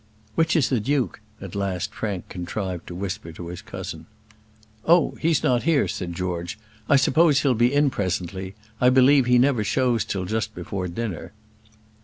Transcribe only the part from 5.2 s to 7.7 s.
he's not here," said George; "I suppose he'll